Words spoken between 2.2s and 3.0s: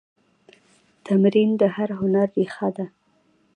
ریښه ده.